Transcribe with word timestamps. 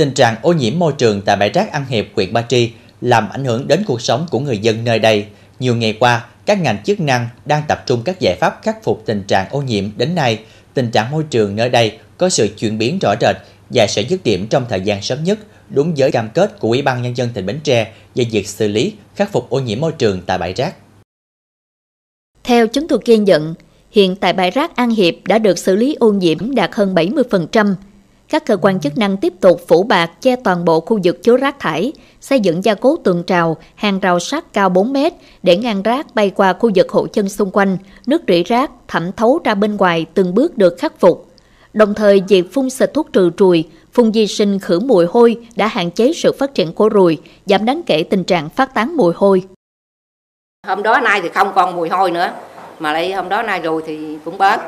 tình 0.00 0.12
trạng 0.14 0.36
ô 0.42 0.52
nhiễm 0.52 0.78
môi 0.78 0.92
trường 0.98 1.22
tại 1.22 1.36
bãi 1.36 1.50
rác 1.50 1.72
An 1.72 1.84
Hiệp, 1.88 2.04
huyện 2.14 2.32
Ba 2.32 2.42
Tri 2.42 2.70
làm 3.00 3.28
ảnh 3.28 3.44
hưởng 3.44 3.68
đến 3.68 3.82
cuộc 3.86 4.00
sống 4.00 4.26
của 4.30 4.40
người 4.40 4.58
dân 4.58 4.84
nơi 4.84 4.98
đây. 4.98 5.26
Nhiều 5.58 5.76
ngày 5.76 5.96
qua, 6.00 6.26
các 6.46 6.60
ngành 6.60 6.82
chức 6.84 7.00
năng 7.00 7.28
đang 7.44 7.62
tập 7.68 7.82
trung 7.86 8.02
các 8.04 8.20
giải 8.20 8.36
pháp 8.40 8.60
khắc 8.62 8.84
phục 8.84 9.02
tình 9.06 9.22
trạng 9.28 9.48
ô 9.50 9.62
nhiễm 9.62 9.84
đến 9.96 10.14
nay. 10.14 10.38
Tình 10.74 10.90
trạng 10.90 11.10
môi 11.10 11.24
trường 11.30 11.56
nơi 11.56 11.68
đây 11.68 11.98
có 12.18 12.28
sự 12.28 12.48
chuyển 12.58 12.78
biến 12.78 12.98
rõ 13.02 13.14
rệt 13.20 13.36
và 13.70 13.86
sẽ 13.86 14.02
dứt 14.02 14.20
điểm 14.24 14.46
trong 14.46 14.66
thời 14.68 14.80
gian 14.80 15.02
sớm 15.02 15.24
nhất, 15.24 15.38
đúng 15.68 15.94
với 15.96 16.10
cam 16.10 16.28
kết 16.34 16.58
của 16.58 16.68
Ủy 16.68 16.82
ban 16.82 17.02
Nhân 17.02 17.16
dân 17.16 17.28
tỉnh 17.34 17.46
Bến 17.46 17.60
Tre 17.64 17.92
về 18.14 18.24
việc 18.30 18.48
xử 18.48 18.68
lý, 18.68 18.92
khắc 19.16 19.32
phục 19.32 19.50
ô 19.50 19.60
nhiễm 19.60 19.80
môi 19.80 19.92
trường 19.92 20.22
tại 20.26 20.38
bãi 20.38 20.52
rác. 20.52 20.74
Theo 22.44 22.66
chúng 22.66 22.88
tôi 22.88 22.98
ghi 23.04 23.16
nhận, 23.16 23.54
hiện 23.90 24.16
tại 24.16 24.32
bãi 24.32 24.50
rác 24.50 24.76
An 24.76 24.90
Hiệp 24.90 25.14
đã 25.24 25.38
được 25.38 25.58
xử 25.58 25.76
lý 25.76 25.96
ô 26.00 26.12
nhiễm 26.12 26.54
đạt 26.54 26.70
hơn 26.72 26.94
70%. 26.94 27.74
Các 28.30 28.46
cơ 28.46 28.56
quan 28.56 28.80
chức 28.80 28.98
năng 28.98 29.16
tiếp 29.16 29.32
tục 29.40 29.60
phủ 29.68 29.82
bạc 29.82 30.10
che 30.20 30.36
toàn 30.36 30.64
bộ 30.64 30.80
khu 30.80 31.00
vực 31.04 31.22
chứa 31.22 31.36
rác 31.36 31.58
thải, 31.58 31.92
xây 32.20 32.40
dựng 32.40 32.64
gia 32.64 32.74
cố 32.74 32.96
tường 32.96 33.22
trào, 33.26 33.56
hàng 33.74 34.00
rào 34.00 34.20
sắt 34.20 34.52
cao 34.52 34.68
4 34.68 34.92
mét 34.92 35.12
để 35.42 35.56
ngăn 35.56 35.82
rác 35.82 36.14
bay 36.14 36.30
qua 36.30 36.52
khu 36.52 36.70
vực 36.74 36.92
hộ 36.92 37.06
chân 37.06 37.28
xung 37.28 37.50
quanh, 37.50 37.78
nước 38.06 38.22
rỉ 38.28 38.42
rác 38.42 38.70
thẩm 38.88 39.12
thấu 39.12 39.40
ra 39.44 39.54
bên 39.54 39.76
ngoài 39.76 40.06
từng 40.14 40.34
bước 40.34 40.58
được 40.58 40.78
khắc 40.78 41.00
phục. 41.00 41.26
Đồng 41.72 41.94
thời, 41.94 42.22
việc 42.28 42.54
phun 42.54 42.70
xịt 42.70 42.94
thuốc 42.94 43.12
trừ 43.12 43.30
ruồi, 43.36 43.64
phun 43.92 44.12
di 44.12 44.26
sinh 44.26 44.58
khử 44.58 44.80
mùi 44.80 45.06
hôi 45.06 45.36
đã 45.56 45.66
hạn 45.66 45.90
chế 45.90 46.12
sự 46.12 46.32
phát 46.38 46.54
triển 46.54 46.72
của 46.72 46.88
ruồi, 46.88 47.18
giảm 47.46 47.64
đáng 47.64 47.82
kể 47.86 48.02
tình 48.02 48.24
trạng 48.24 48.48
phát 48.48 48.74
tán 48.74 48.96
mùi 48.96 49.12
hôi. 49.16 49.42
Hôm 50.66 50.82
đó 50.82 51.00
nay 51.00 51.20
thì 51.22 51.28
không 51.28 51.52
còn 51.54 51.76
mùi 51.76 51.88
hôi 51.88 52.10
nữa, 52.10 52.32
mà 52.78 52.92
lại 52.92 53.12
hôm 53.12 53.28
đó 53.28 53.42
nay 53.42 53.60
rồi 53.60 53.82
thì 53.86 54.18
cũng 54.24 54.38
bớt 54.38 54.60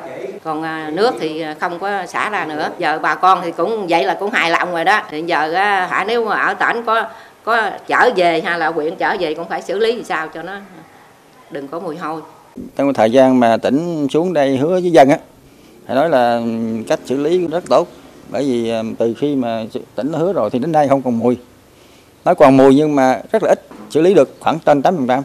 còn 0.45 0.62
à, 0.62 0.91
nước 0.92 1.14
thì 1.20 1.41
à, 1.41 1.55
không 1.60 1.78
có 1.78 2.06
xả 2.06 2.30
ra 2.30 2.45
nữa. 2.45 2.69
Giờ 2.78 2.98
bà 3.02 3.14
con 3.14 3.41
thì 3.45 3.52
cũng 3.52 3.87
vậy 3.88 4.05
là 4.05 4.14
cũng 4.14 4.30
hài 4.30 4.51
lòng 4.51 4.73
rồi 4.73 4.84
đó. 4.84 5.02
Hiện 5.10 5.28
giờ 5.28 5.52
à, 5.55 5.87
hả, 5.91 6.05
nếu 6.09 6.24
mà 6.24 6.37
ở 6.37 6.55
tỉnh 6.55 6.84
có 6.87 7.05
có 7.45 7.70
trở 7.87 8.10
về 8.16 8.41
hay 8.41 8.59
là 8.59 8.68
huyện 8.68 8.96
trở 8.96 9.16
về 9.21 9.34
cũng 9.34 9.49
phải 9.49 9.62
xử 9.62 9.79
lý 9.79 9.93
thì 9.93 10.04
sao 10.04 10.29
cho 10.29 10.43
nó 10.43 10.52
đừng 11.51 11.68
có 11.68 11.80
mùi 11.80 11.96
hôi. 11.96 12.21
Trong 12.76 12.95
thời 12.95 13.10
gian 13.10 13.40
mà 13.40 13.57
tỉnh 13.57 14.07
xuống 14.10 14.32
đây 14.32 14.57
hứa 14.57 14.68
với 14.68 14.90
dân 14.90 15.09
á, 15.09 15.18
phải 15.87 15.96
nói 15.96 16.09
là 16.09 16.37
ừ, 16.37 16.45
cách 16.88 17.01
xử 17.04 17.16
lý 17.16 17.46
rất 17.46 17.65
tốt. 17.68 17.88
Bởi 18.29 18.45
vì 18.45 18.73
từ 18.99 19.15
khi 19.18 19.37
mà 19.37 19.65
tỉnh 19.95 20.12
hứa 20.12 20.32
rồi 20.32 20.51
thì 20.51 20.59
đến 20.59 20.73
nay 20.73 20.88
không 20.88 21.02
còn 21.02 21.18
mùi. 21.18 21.37
Nó 22.24 22.34
còn 22.34 22.56
mùi 22.56 22.74
nhưng 22.74 22.96
mà 22.96 23.21
rất 23.32 23.43
là 23.43 23.49
ít, 23.49 23.66
xử 23.90 24.01
lý 24.01 24.15
được 24.15 24.37
khoảng 24.40 24.59
trên 24.59 24.82
tám 24.82 24.96
phần 24.96 25.06
trăm 25.09 25.23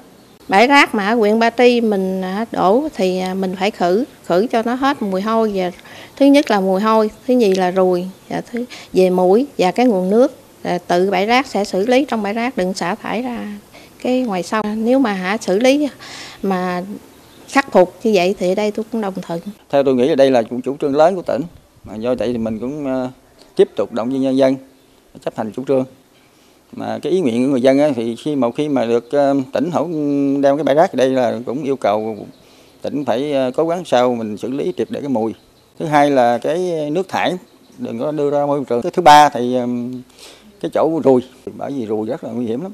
bãi 0.47 0.67
rác 0.67 0.95
mà 0.95 1.07
ở 1.07 1.15
huyện 1.15 1.39
Ba 1.39 1.49
Tri 1.49 1.81
mình 1.81 2.21
à, 2.21 2.45
đổ 2.51 2.87
thì 2.95 3.19
à, 3.19 3.33
mình 3.33 3.55
phải 3.59 3.71
khử 3.71 4.03
khử 4.25 4.47
cho 4.47 4.61
nó 4.65 4.73
hết 4.73 5.01
mùi 5.01 5.21
hôi. 5.21 5.51
Và 5.55 5.71
thứ 6.15 6.25
nhất 6.25 6.51
là 6.51 6.59
mùi 6.59 6.81
hôi 6.81 7.11
thứ 7.27 7.33
nhì 7.33 7.53
là 7.53 7.71
ruồi 7.71 8.07
và 8.29 8.41
thứ 8.51 8.65
về 8.93 9.09
mũi 9.09 9.47
và 9.57 9.71
cái 9.71 9.85
nguồn 9.85 10.09
nước. 10.09 10.37
Tự 10.87 11.11
bãi 11.11 11.25
rác 11.25 11.47
sẽ 11.47 11.63
xử 11.63 11.87
lý 11.87 12.05
trong 12.05 12.23
bãi 12.23 12.33
rác 12.33 12.57
đừng 12.57 12.73
xả 12.73 12.95
thải 12.95 13.21
ra 13.21 13.47
cái 14.03 14.21
ngoài 14.21 14.43
sông. 14.43 14.85
Nếu 14.85 14.99
mà 14.99 15.13
hả 15.13 15.37
xử 15.41 15.59
lý 15.59 15.87
mà 16.41 16.83
khắc 17.47 17.71
phục 17.71 17.93
như 18.03 18.11
vậy 18.13 18.35
thì 18.39 18.51
ở 18.51 18.55
đây 18.55 18.71
tôi 18.71 18.85
cũng 18.91 19.01
đồng 19.01 19.13
thuận. 19.21 19.39
Theo 19.69 19.83
tôi 19.83 19.95
nghĩ 19.95 20.07
là 20.07 20.15
đây 20.15 20.31
là 20.31 20.43
chủ, 20.43 20.59
chủ 20.63 20.77
trương 20.81 20.95
lớn 20.95 21.15
của 21.15 21.21
tỉnh. 21.21 21.41
Mà 21.83 21.95
do 21.95 22.15
vậy 22.15 22.31
thì 22.31 22.37
mình 22.37 22.59
cũng 22.59 22.85
à, 22.87 23.09
tiếp 23.55 23.69
tục 23.75 23.93
động 23.93 24.09
viên 24.09 24.21
nhân 24.21 24.37
dân 24.37 24.55
chấp 25.25 25.37
hành 25.37 25.51
chủ 25.51 25.63
trương 25.67 25.85
mà 26.75 26.99
cái 27.01 27.11
ý 27.11 27.21
nguyện 27.21 27.45
của 27.45 27.51
người 27.51 27.61
dân 27.61 27.79
ấy, 27.79 27.93
thì 27.95 28.15
khi 28.15 28.35
một 28.35 28.55
khi 28.55 28.69
mà 28.69 28.85
được 28.85 29.11
ờ, 29.11 29.35
tỉnh 29.53 29.71
hỗ 29.71 29.87
đeo 30.41 30.57
cái 30.57 30.63
bãi 30.63 30.75
rác 30.75 30.93
đây 30.93 31.09
là 31.09 31.39
cũng 31.45 31.63
yêu 31.63 31.75
cầu 31.75 32.17
tỉnh 32.81 33.05
phải 33.05 33.31
ờ, 33.33 33.51
cố 33.51 33.67
gắng 33.67 33.85
sao 33.85 34.15
mình 34.15 34.37
xử 34.37 34.51
lý 34.51 34.73
triệt 34.77 34.87
để 34.91 34.99
cái 34.99 35.09
mùi. 35.09 35.33
Thứ 35.79 35.85
hai 35.85 36.11
là 36.11 36.37
cái 36.37 36.89
nước 36.91 37.09
thải 37.09 37.37
đừng 37.77 37.99
có 37.99 38.11
đưa 38.11 38.29
ra 38.29 38.45
môi 38.45 38.63
trường. 38.69 38.81
Thứ 38.93 39.01
ba 39.01 39.29
thì 39.29 39.55
ờ, 39.55 39.67
cái 40.61 40.71
chỗ 40.73 41.01
ruồi 41.03 41.21
bởi 41.57 41.71
vì 41.71 41.85
ruồi 41.85 42.07
rất 42.07 42.23
là 42.23 42.31
nguy 42.31 42.45
hiểm 42.45 42.61
lắm. 42.61 42.71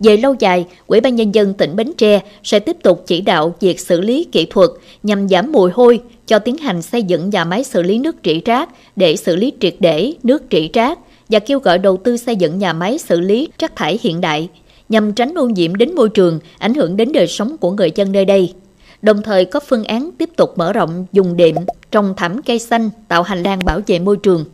Về 0.00 0.16
lâu 0.16 0.34
dài, 0.38 0.66
Ủy 0.86 1.00
ban 1.00 1.16
Nhân 1.16 1.34
dân 1.34 1.54
tỉnh 1.54 1.76
Bến 1.76 1.92
Tre 1.96 2.20
sẽ 2.42 2.58
tiếp 2.58 2.76
tục 2.82 3.02
chỉ 3.06 3.20
đạo 3.20 3.54
việc 3.60 3.80
xử 3.80 4.00
lý 4.00 4.24
kỹ 4.32 4.46
thuật 4.50 4.70
nhằm 5.02 5.28
giảm 5.28 5.52
mùi 5.52 5.70
hôi 5.70 6.00
cho 6.26 6.38
tiến 6.38 6.56
hành 6.56 6.82
xây 6.82 7.02
dựng 7.02 7.30
nhà 7.30 7.44
máy 7.44 7.64
xử 7.64 7.82
lý 7.82 7.98
nước 7.98 8.22
trị 8.22 8.42
rác 8.44 8.68
để 8.96 9.16
xử 9.16 9.36
lý 9.36 9.52
triệt 9.60 9.74
để 9.80 10.12
nước 10.22 10.50
trị 10.50 10.70
rác 10.72 10.98
và 11.28 11.38
kêu 11.38 11.58
gọi 11.58 11.78
đầu 11.78 11.96
tư 11.96 12.16
xây 12.16 12.36
dựng 12.36 12.58
nhà 12.58 12.72
máy 12.72 12.98
xử 12.98 13.20
lý 13.20 13.48
rác 13.58 13.76
thải 13.76 13.98
hiện 14.02 14.20
đại 14.20 14.48
nhằm 14.88 15.12
tránh 15.12 15.34
ô 15.34 15.48
nhiễm 15.48 15.74
đến 15.74 15.94
môi 15.94 16.08
trường, 16.08 16.40
ảnh 16.58 16.74
hưởng 16.74 16.96
đến 16.96 17.12
đời 17.12 17.26
sống 17.26 17.56
của 17.56 17.70
người 17.70 17.92
dân 17.94 18.12
nơi 18.12 18.24
đây. 18.24 18.54
Đồng 19.02 19.22
thời 19.22 19.44
có 19.44 19.60
phương 19.60 19.84
án 19.84 20.10
tiếp 20.18 20.30
tục 20.36 20.58
mở 20.58 20.72
rộng 20.72 21.06
dùng 21.12 21.36
đệm, 21.36 21.54
trồng 21.90 22.14
thảm 22.16 22.42
cây 22.42 22.58
xanh, 22.58 22.90
tạo 23.08 23.22
hành 23.22 23.42
lang 23.42 23.60
bảo 23.64 23.80
vệ 23.86 23.98
môi 23.98 24.16
trường. 24.16 24.44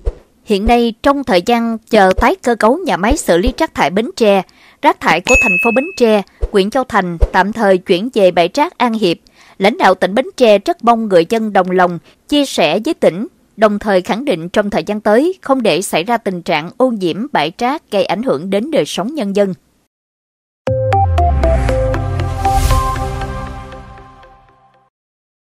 Hiện 0.44 0.66
nay, 0.66 0.94
trong 1.02 1.24
thời 1.24 1.42
gian 1.42 1.78
chờ 1.90 2.12
tái 2.16 2.34
cơ 2.34 2.54
cấu 2.54 2.78
nhà 2.78 2.96
máy 2.96 3.16
xử 3.16 3.38
lý 3.38 3.52
rác 3.58 3.74
thải 3.74 3.90
Bến 3.90 4.10
Tre, 4.16 4.42
rác 4.82 5.00
thải 5.00 5.20
của 5.20 5.34
thành 5.42 5.56
phố 5.64 5.70
Bến 5.76 5.84
Tre, 5.96 6.22
huyện 6.52 6.70
Châu 6.70 6.84
Thành 6.84 7.18
tạm 7.32 7.52
thời 7.52 7.78
chuyển 7.78 8.08
về 8.14 8.30
bãi 8.30 8.48
rác 8.54 8.78
An 8.78 8.92
Hiệp. 8.92 9.16
Lãnh 9.58 9.78
đạo 9.78 9.94
tỉnh 9.94 10.14
Bến 10.14 10.26
Tre 10.36 10.58
rất 10.58 10.84
mong 10.84 11.08
người 11.08 11.26
dân 11.28 11.52
đồng 11.52 11.70
lòng, 11.70 11.98
chia 12.28 12.44
sẻ 12.44 12.78
với 12.84 12.94
tỉnh, 12.94 13.26
đồng 13.56 13.78
thời 13.78 14.03
khẳng 14.03 14.25
định 14.25 14.48
trong 14.48 14.70
thời 14.70 14.84
gian 14.84 15.00
tới 15.00 15.38
không 15.42 15.62
để 15.62 15.82
xảy 15.82 16.04
ra 16.04 16.16
tình 16.16 16.42
trạng 16.42 16.70
ô 16.76 16.91
nhiễm, 16.91 17.26
bãi 17.32 17.53
rác 17.59 17.91
gây 17.91 18.04
ảnh 18.04 18.22
hưởng 18.22 18.50
đến 18.50 18.70
đời 18.70 18.84
sống 18.84 19.15
nhân 19.15 19.37
dân. 19.37 19.54